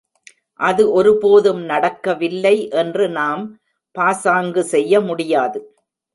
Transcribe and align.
அது 0.59 0.83
ஒருபோதும் 0.93 1.59
நடக்கவில்லை 1.63 2.55
என்று 2.73 3.05
நாம் 3.09 3.43
பாசாங்கு 3.95 4.63
செய்ய 4.73 5.01
முடியாது. 5.01 5.61